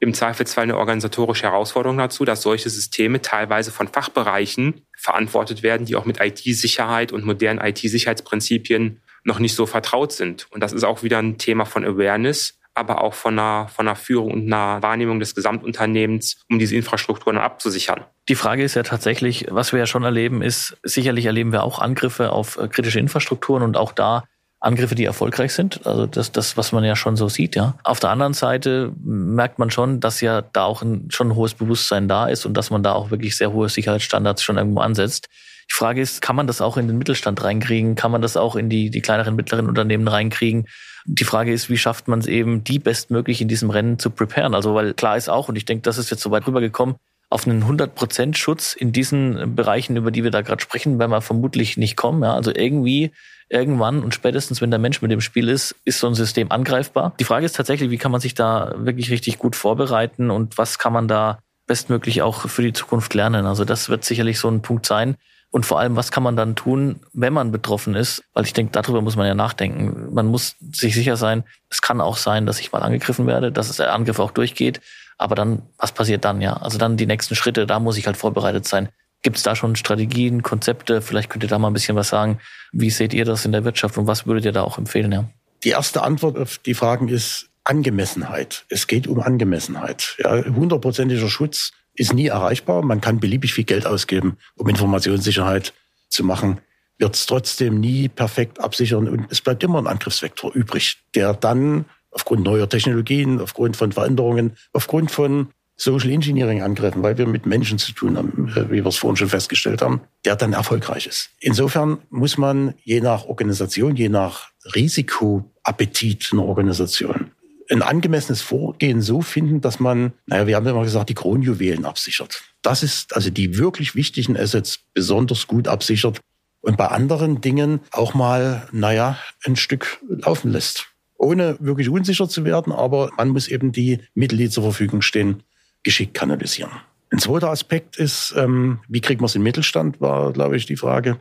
[0.00, 5.96] im Zweifelsfall eine organisatorische Herausforderung dazu, dass solche Systeme teilweise von Fachbereichen verantwortet werden, die
[5.96, 10.46] auch mit IT-Sicherheit und modernen IT-Sicherheitsprinzipien noch nicht so vertraut sind.
[10.50, 13.96] Und das ist auch wieder ein Thema von Awareness, aber auch von einer, von einer
[13.96, 18.04] Führung und einer Wahrnehmung des Gesamtunternehmens, um diese Infrastrukturen abzusichern.
[18.28, 21.80] Die Frage ist ja tatsächlich, was wir ja schon erleben, ist, sicherlich erleben wir auch
[21.80, 24.24] Angriffe auf äh, kritische Infrastrukturen und auch da
[24.60, 25.86] Angriffe, die erfolgreich sind.
[25.86, 27.74] Also das, das, was man ja schon so sieht, ja.
[27.84, 31.54] Auf der anderen Seite merkt man schon, dass ja da auch ein, schon ein hohes
[31.54, 35.28] Bewusstsein da ist und dass man da auch wirklich sehr hohe Sicherheitsstandards schon irgendwo ansetzt.
[35.70, 37.94] Die Frage ist, kann man das auch in den Mittelstand reinkriegen?
[37.94, 40.66] Kann man das auch in die, die kleineren, mittleren Unternehmen reinkriegen?
[41.04, 44.54] Die Frage ist, wie schafft man es eben, die bestmöglich in diesem Rennen zu preparen?
[44.54, 46.96] Also, weil klar ist auch, und ich denke, das ist jetzt so weit rübergekommen,
[47.30, 51.20] auf einen 100% Schutz in diesen Bereichen, über die wir da gerade sprechen, werden wir
[51.20, 52.22] vermutlich nicht kommen.
[52.22, 52.34] Ja?
[52.34, 53.12] Also irgendwie
[53.48, 57.14] irgendwann und spätestens, wenn der Mensch mit dem Spiel ist, ist so ein System angreifbar.
[57.18, 60.78] Die Frage ist tatsächlich, wie kann man sich da wirklich richtig gut vorbereiten und was
[60.78, 63.46] kann man da bestmöglich auch für die Zukunft lernen?
[63.46, 65.16] Also das wird sicherlich so ein Punkt sein.
[65.50, 68.22] Und vor allem, was kann man dann tun, wenn man betroffen ist?
[68.34, 70.12] Weil ich denke, darüber muss man ja nachdenken.
[70.12, 73.74] Man muss sich sicher sein, es kann auch sein, dass ich mal angegriffen werde, dass
[73.76, 74.82] der Angriff auch durchgeht.
[75.16, 76.54] Aber dann, was passiert dann, ja?
[76.54, 78.90] Also dann die nächsten Schritte, da muss ich halt vorbereitet sein.
[79.22, 81.00] Gibt es da schon Strategien, Konzepte?
[81.02, 82.38] Vielleicht könnt ihr da mal ein bisschen was sagen.
[82.72, 85.10] Wie seht ihr das in der Wirtschaft und was würdet ihr da auch empfehlen?
[85.10, 85.28] Ja?
[85.64, 88.64] Die erste Antwort auf die Fragen ist Angemessenheit.
[88.68, 90.16] Es geht um Angemessenheit.
[90.18, 92.82] Ja, hundertprozentiger Schutz ist nie erreichbar.
[92.82, 95.74] Man kann beliebig viel Geld ausgeben, um Informationssicherheit
[96.08, 96.60] zu machen,
[96.98, 101.84] wird es trotzdem nie perfekt absichern und es bleibt immer ein Angriffsvektor übrig, der dann
[102.10, 105.48] aufgrund neuer Technologien, aufgrund von Veränderungen, aufgrund von
[105.80, 109.16] Social Engineering Angriffen, weil wir mit Menschen zu tun haben, äh, wie wir es vorhin
[109.16, 111.30] schon festgestellt haben, der dann erfolgreich ist.
[111.40, 117.30] Insofern muss man je nach Organisation, je nach Risikoappetit einer Organisation
[117.70, 121.84] ein angemessenes Vorgehen so finden, dass man, naja, wir haben ja mal gesagt, die Kronjuwelen
[121.84, 122.42] absichert.
[122.62, 126.20] Das ist also die wirklich wichtigen Assets besonders gut absichert
[126.60, 130.86] und bei anderen Dingen auch mal, naja, ein Stück laufen lässt.
[131.16, 135.42] Ohne wirklich unsicher zu werden, aber man muss eben die Mittel, die zur Verfügung stehen,
[135.82, 136.70] geschickt kanalisieren.
[137.10, 140.76] Ein zweiter Aspekt ist, ähm, wie kriegt man es in Mittelstand, war, glaube ich, die
[140.76, 141.20] Frage.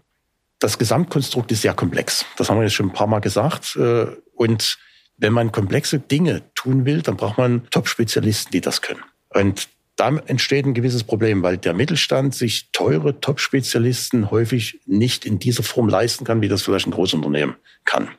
[0.59, 2.25] Das Gesamtkonstrukt ist sehr komplex.
[2.37, 3.75] Das haben wir jetzt schon ein paar Mal gesagt.
[3.75, 4.77] Äh, und
[5.17, 9.03] wenn man komplexe Dinge tun will, dann braucht man Top-Spezialisten, die das können.
[9.29, 15.39] Und da entsteht ein gewisses Problem, weil der Mittelstand sich teure Top-Spezialisten häufig nicht in
[15.39, 18.09] dieser Form leisten kann, wie das vielleicht ein Großunternehmen kann.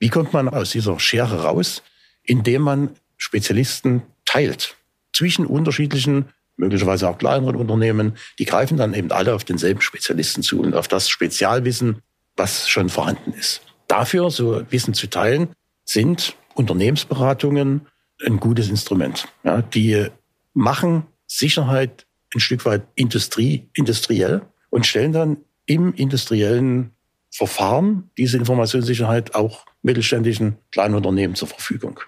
[0.00, 1.82] Wie kommt man aus dieser Schere raus?
[2.24, 4.76] Indem man Spezialisten teilt
[5.12, 8.16] zwischen unterschiedlichen, möglicherweise auch kleineren Unternehmen.
[8.38, 12.02] Die greifen dann eben alle auf denselben Spezialisten zu und auf das Spezialwissen,
[12.36, 13.62] was schon vorhanden ist.
[13.88, 15.48] Dafür, so Wissen zu teilen,
[15.84, 17.86] sind Unternehmensberatungen
[18.24, 19.28] ein gutes Instrument.
[19.44, 20.06] Ja, die
[20.54, 26.92] machen Sicherheit ein Stück weit Industrie, industriell und stellen dann im industriellen
[27.34, 31.98] Verfahren diese Informationssicherheit auch mittelständischen kleinen Unternehmen zur Verfügung.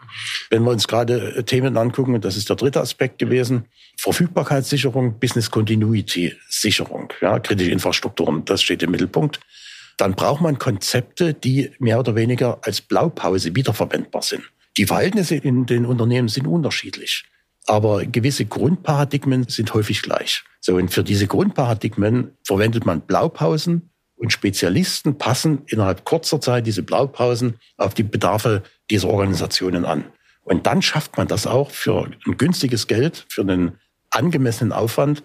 [0.51, 3.65] Wenn wir uns gerade äh, Themen angucken, und das ist der dritte Aspekt gewesen,
[3.97, 9.41] Verfügbarkeitssicherung, Business Continuity Sicherung, ja, kritische Infrastrukturen, das steht im Mittelpunkt.
[9.97, 14.43] Dann braucht man Konzepte, die mehr oder weniger als Blaupause wiederverwendbar sind.
[14.77, 17.25] Die Verhältnisse in den Unternehmen sind unterschiedlich.
[17.67, 20.45] Aber gewisse Grundparadigmen sind häufig gleich.
[20.61, 26.83] So, und für diese Grundparadigmen verwendet man Blaupausen und Spezialisten passen innerhalb kurzer Zeit diese
[26.83, 30.05] Blaupausen auf die Bedarfe dieser Organisationen an.
[30.45, 33.79] Und dann schafft man das auch für ein günstiges Geld, für einen
[34.11, 35.23] angemessenen Aufwand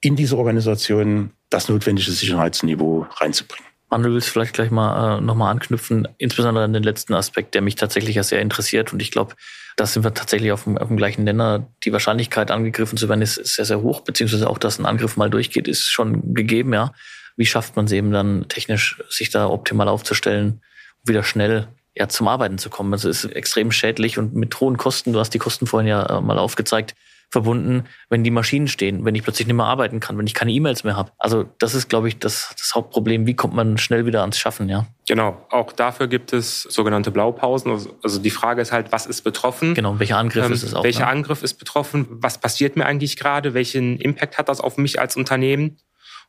[0.00, 3.66] in diese Organisationen das notwendige Sicherheitsniveau reinzubringen.
[3.90, 7.74] Manuel, willst vielleicht gleich mal äh, nochmal anknüpfen, insbesondere an den letzten Aspekt, der mich
[7.74, 8.92] tatsächlich ja sehr interessiert.
[8.94, 9.34] Und ich glaube,
[9.76, 11.68] da sind wir tatsächlich auf dem, auf dem gleichen Nenner.
[11.84, 15.28] Die Wahrscheinlichkeit, angegriffen zu werden, ist sehr, sehr hoch, beziehungsweise auch, dass ein Angriff mal
[15.28, 16.94] durchgeht, ist schon gegeben, ja.
[17.36, 20.62] Wie schafft man es eben dann technisch, sich da optimal aufzustellen,
[21.04, 22.92] wieder schnell ja, zum Arbeiten zu kommen?
[22.92, 26.18] Also es ist extrem schädlich und mit hohen Kosten, du hast die Kosten vorhin ja
[26.18, 26.94] äh, mal aufgezeigt,
[27.32, 30.52] verbunden, wenn die Maschinen stehen, wenn ich plötzlich nicht mehr arbeiten kann, wenn ich keine
[30.52, 31.12] E-Mails mehr habe.
[31.16, 33.26] Also das ist, glaube ich, das, das Hauptproblem.
[33.26, 34.86] Wie kommt man schnell wieder ans Schaffen, ja?
[35.08, 37.72] Genau, auch dafür gibt es sogenannte Blaupausen.
[37.72, 39.72] Also, also die Frage ist halt, was ist betroffen?
[39.72, 40.84] Genau, welcher Angriff ähm, ist es auch?
[40.84, 41.08] Welcher ne?
[41.08, 42.06] Angriff ist betroffen?
[42.10, 43.54] Was passiert mir eigentlich gerade?
[43.54, 45.78] Welchen Impact hat das auf mich als Unternehmen?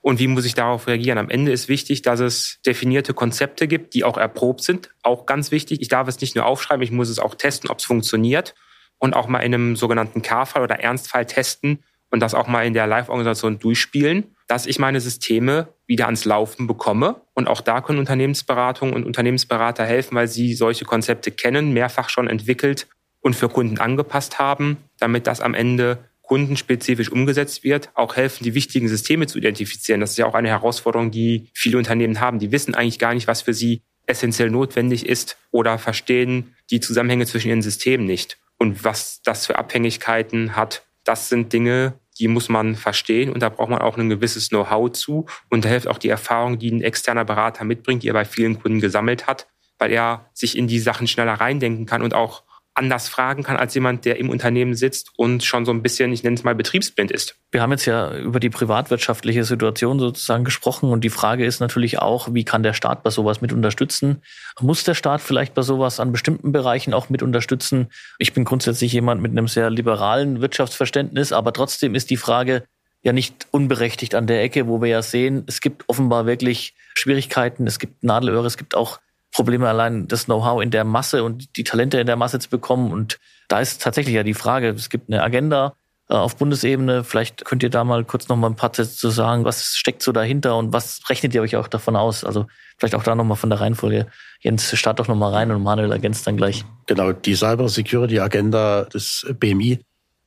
[0.04, 1.18] Und wie muss ich darauf reagieren?
[1.18, 4.89] Am Ende ist wichtig, dass es definierte Konzepte gibt, die auch erprobt sind.
[5.02, 5.82] Auch ganz wichtig.
[5.82, 8.54] Ich darf es nicht nur aufschreiben, ich muss es auch testen, ob es funktioniert
[9.00, 12.74] und auch mal in einem sogenannten K-Fall oder Ernstfall testen und das auch mal in
[12.74, 17.22] der Live-Organisation durchspielen, dass ich meine Systeme wieder ans Laufen bekomme.
[17.34, 22.28] Und auch da können Unternehmensberatungen und Unternehmensberater helfen, weil sie solche Konzepte kennen, mehrfach schon
[22.28, 22.88] entwickelt
[23.22, 28.56] und für Kunden angepasst haben, damit das am Ende kundenspezifisch umgesetzt wird, auch helfen, die
[28.56, 30.02] wichtigen Systeme zu identifizieren.
[30.02, 32.40] Das ist ja auch eine Herausforderung, die viele Unternehmen haben.
[32.40, 37.26] Die wissen eigentlich gar nicht, was für sie essentiell notwendig ist oder verstehen die Zusammenhänge
[37.26, 40.84] zwischen ihren Systemen nicht und was das für Abhängigkeiten hat.
[41.04, 44.92] Das sind Dinge, die muss man verstehen und da braucht man auch ein gewisses Know-how
[44.92, 48.26] zu und da hilft auch die Erfahrung, die ein externer Berater mitbringt, die er bei
[48.26, 52.44] vielen Kunden gesammelt hat, weil er sich in die Sachen schneller reindenken kann und auch
[52.76, 56.24] anders fragen kann als jemand, der im Unternehmen sitzt und schon so ein bisschen, ich
[56.24, 57.36] nenne es mal, betriebsblind ist.
[57.52, 62.00] Wir haben jetzt ja über die privatwirtschaftliche Situation sozusagen gesprochen und die Frage ist natürlich
[62.00, 64.22] auch, wie kann der Staat bei sowas mit unterstützen?
[64.60, 67.88] Muss der Staat vielleicht bei sowas an bestimmten Bereichen auch mit unterstützen?
[68.18, 72.64] Ich bin grundsätzlich jemand mit einem sehr liberalen Wirtschaftsverständnis, aber trotzdem ist die Frage,
[73.04, 77.68] ja nicht unberechtigt an der Ecke, wo wir ja sehen, es gibt offenbar wirklich Schwierigkeiten,
[77.68, 79.00] es gibt Nadelöhre, es gibt auch
[79.34, 82.91] Probleme allein das Know-how in der Masse und die Talente in der Masse zu bekommen.
[82.91, 83.19] Und
[83.50, 85.74] da ist tatsächlich ja die Frage, es gibt eine Agenda
[86.10, 87.04] äh, auf Bundesebene.
[87.04, 90.04] Vielleicht könnt ihr da mal kurz noch mal ein paar Sätze zu sagen, was steckt
[90.04, 92.24] so dahinter und was rechnet ihr euch auch davon aus?
[92.24, 92.46] Also
[92.78, 94.08] vielleicht auch da noch mal von der Reihenfolge.
[94.39, 96.63] Jens, start doch noch mal rein und Manuel ergänzt dann gleich.
[96.86, 99.80] Genau, die Cyber Security Agenda des BMI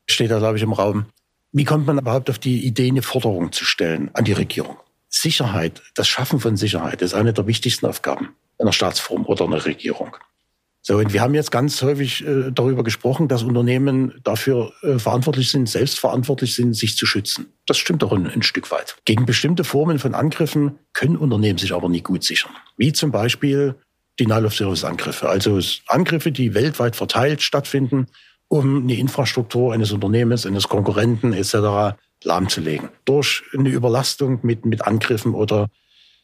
[0.07, 1.07] steht da, glaube ich, im Raum.
[1.53, 4.77] Wie kommt man überhaupt auf die Idee, eine Forderung zu stellen an die Regierung?
[5.09, 10.17] Sicherheit, das Schaffen von Sicherheit ist eine der wichtigsten Aufgaben einer Staatsform oder einer Regierung.
[10.83, 15.51] So, und wir haben jetzt ganz häufig äh, darüber gesprochen, dass Unternehmen dafür äh, verantwortlich
[15.51, 17.47] sind, selbstverantwortlich sind, sich zu schützen.
[17.67, 18.97] Das stimmt doch ein, ein, Stück weit.
[19.05, 22.53] Gegen bestimmte Formen von Angriffen können Unternehmen sich aber nie gut sichern.
[22.77, 23.75] Wie zum Beispiel
[24.21, 25.29] Denial-of-Service-Angriffe.
[25.29, 28.07] Also Angriffe, die weltweit verteilt stattfinden,
[28.47, 31.99] um eine Infrastruktur eines Unternehmens, eines Konkurrenten etc.
[32.23, 32.91] lahmzulegen.
[33.05, 35.69] Durch eine Überlastung mit, mit Angriffen oder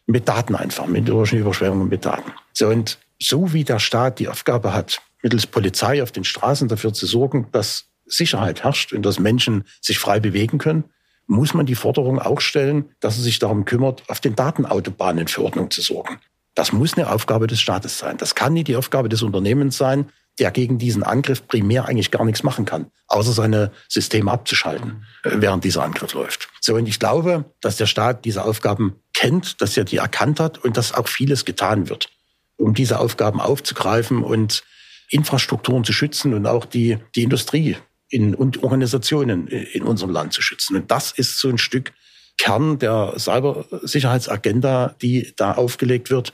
[0.06, 2.32] mit Daten einfach, mit durch eine Überschwemmung mit Daten.
[2.52, 6.92] So, und so wie der Staat die Aufgabe hat, mittels Polizei auf den Straßen dafür
[6.92, 10.84] zu sorgen, dass Sicherheit herrscht und dass Menschen sich frei bewegen können,
[11.26, 15.42] muss man die Forderung auch stellen, dass er sich darum kümmert, auf den Datenautobahnen für
[15.42, 16.18] Ordnung zu sorgen.
[16.54, 18.18] Das muss eine Aufgabe des Staates sein.
[18.18, 22.24] Das kann nicht die Aufgabe des Unternehmens sein, der gegen diesen Angriff primär eigentlich gar
[22.24, 26.48] nichts machen kann, außer seine Systeme abzuschalten, äh, während dieser Angriff läuft.
[26.60, 30.58] So, und ich glaube, dass der Staat diese Aufgaben kennt, dass er die erkannt hat
[30.58, 32.08] und dass auch vieles getan wird,
[32.56, 34.64] um diese Aufgaben aufzugreifen und
[35.10, 37.76] Infrastrukturen zu schützen und auch die, die Industrie
[38.08, 40.76] in, und Organisationen in unserem Land zu schützen.
[40.76, 41.92] Und das ist so ein Stück
[42.38, 46.32] Kern der Cybersicherheitsagenda, die da aufgelegt wird,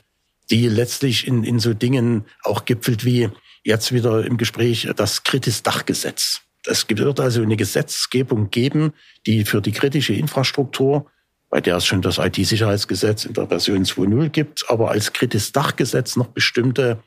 [0.49, 3.29] die letztlich in, in so Dingen auch gipfelt wie
[3.63, 6.41] jetzt wieder im Gespräch das Kritis-Dachgesetz.
[6.65, 8.93] Es wird also eine Gesetzgebung geben,
[9.25, 11.05] die für die kritische Infrastruktur,
[11.49, 16.27] bei der es schon das IT-Sicherheitsgesetz in der Version 2.0 gibt, aber als Kritis-Dachgesetz noch
[16.27, 17.01] bestimmte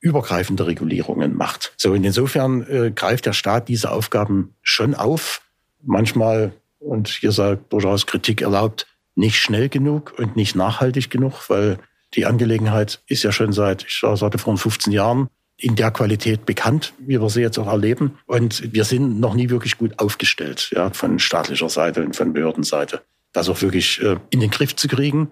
[0.00, 1.72] übergreifende Regulierungen macht.
[1.76, 5.40] So, und insofern äh, greift der Staat diese Aufgaben schon auf.
[5.82, 11.78] Manchmal, und hier sei durchaus Kritik erlaubt, nicht schnell genug und nicht nachhaltig genug, weil
[12.14, 16.92] die Angelegenheit ist ja schon seit, ich sagte vor 15 Jahren, in der Qualität bekannt,
[16.98, 18.18] wie wir sie jetzt auch erleben.
[18.26, 23.02] Und wir sind noch nie wirklich gut aufgestellt, ja, von staatlicher Seite und von Behördenseite,
[23.32, 25.30] das auch wirklich äh, in den Griff zu kriegen.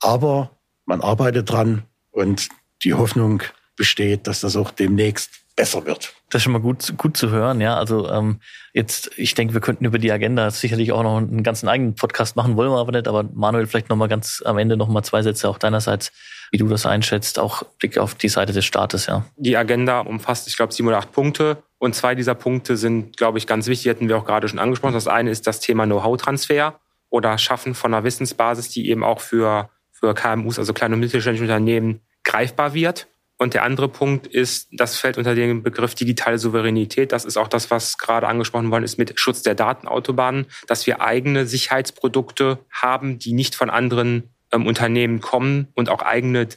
[0.00, 2.48] Aber man arbeitet dran und
[2.82, 3.42] die Hoffnung
[3.76, 6.14] besteht, dass das auch demnächst besser wird.
[6.30, 7.76] Das ist schon mal gut, gut zu hören, ja.
[7.76, 8.40] Also ähm,
[8.72, 12.34] jetzt, ich denke, wir könnten über die Agenda sicherlich auch noch einen ganzen eigenen Podcast
[12.34, 13.06] machen, wollen wir aber nicht.
[13.06, 16.12] Aber Manuel, vielleicht noch mal ganz am Ende noch mal zwei Sätze auch deinerseits,
[16.50, 19.26] wie du das einschätzt, auch Blick auf die Seite des Staates, ja.
[19.36, 21.62] Die Agenda umfasst, ich glaube, sieben oder acht Punkte.
[21.76, 24.94] Und zwei dieser Punkte sind, glaube ich, ganz wichtig, hatten wir auch gerade schon angesprochen.
[24.94, 29.68] Das eine ist das Thema Know-how-Transfer oder Schaffen von einer Wissensbasis, die eben auch für,
[29.92, 33.08] für KMUs, also kleine und mittelständische Unternehmen, greifbar wird.
[33.40, 37.10] Und der andere Punkt ist, das fällt unter den Begriff digitale Souveränität.
[37.10, 41.00] Das ist auch das, was gerade angesprochen worden ist mit Schutz der Datenautobahnen, dass wir
[41.00, 46.48] eigene Sicherheitsprodukte haben, die nicht von anderen ähm, Unternehmen kommen und auch eigene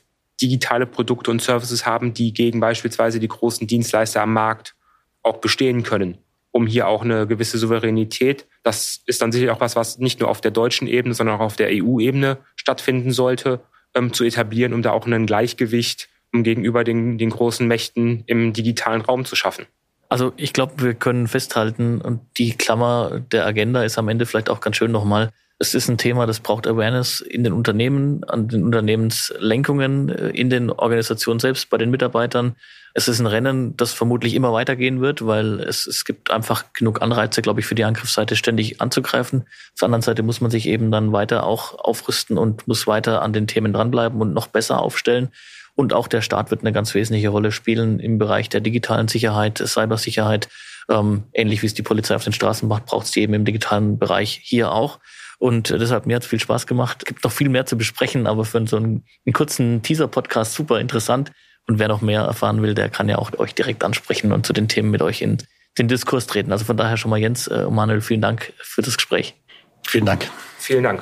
[0.41, 4.76] digitale Produkte und Services haben, die gegen beispielsweise die großen Dienstleister am Markt
[5.22, 6.17] auch bestehen können,
[6.52, 10.28] um hier auch eine gewisse Souveränität, das ist dann sicherlich auch was, was nicht nur
[10.28, 13.62] auf der deutschen Ebene, sondern auch auf der EU-Ebene stattfinden sollte,
[13.96, 18.54] ähm, zu etablieren, um da auch ein Gleichgewicht um gegenüber den, den großen Mächten im
[18.54, 19.65] digitalen Raum zu schaffen.
[20.10, 24.50] Also ich glaube, wir können festhalten, und die Klammer der Agenda ist am Ende vielleicht
[24.50, 28.48] auch ganz schön nochmal, es ist ein Thema, das braucht Awareness in den Unternehmen, an
[28.48, 32.56] den Unternehmenslenkungen, äh, in den Organisationen selbst, bei den Mitarbeitern.
[32.93, 37.02] Es ist ein Rennen, das vermutlich immer weitergehen wird, weil es, es gibt einfach genug
[37.02, 39.41] Anreize, glaube ich, für die Angriffsseite ständig anzugreifen.
[39.41, 43.22] Auf der anderen Seite muss man sich eben dann weiter auch aufrüsten und muss weiter
[43.22, 45.30] an den Themen dranbleiben und noch besser aufstellen.
[45.76, 49.58] Und auch der Staat wird eine ganz wesentliche Rolle spielen im Bereich der digitalen Sicherheit,
[49.58, 50.50] Cybersicherheit.
[50.90, 53.46] Ähm, ähnlich wie es die Polizei auf den Straßen macht, braucht es die eben im
[53.46, 55.00] digitalen Bereich hier auch.
[55.40, 56.98] Und äh, deshalb mir hat es viel Spaß gemacht.
[57.00, 60.80] Es gibt noch viel mehr zu besprechen, aber für so einen, einen kurzen Teaser-Podcast super
[60.80, 61.32] interessant.
[61.68, 64.54] Und wer noch mehr erfahren will, der kann ja auch euch direkt ansprechen und zu
[64.54, 65.38] den Themen mit euch in
[65.78, 66.52] den Diskurs treten.
[66.52, 69.36] Also von daher schon mal Jens äh, und Manuel, vielen Dank für das Gespräch.
[69.88, 70.30] Vielen Dank.
[70.60, 71.02] Vielen Dank.